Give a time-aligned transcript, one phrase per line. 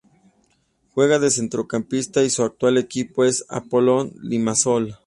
[0.95, 4.97] Juega de centrocampista y su actual equipo es el Apollon Limassol.